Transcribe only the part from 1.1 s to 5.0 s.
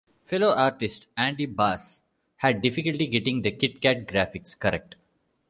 Andy Bass had difficulty getting the Kit-Kat graphics correct.